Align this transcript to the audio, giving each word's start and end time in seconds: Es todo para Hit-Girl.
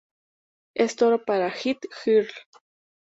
Es 0.73 0.95
todo 0.95 1.23
para 1.23 1.51
Hit-Girl. 1.51 2.27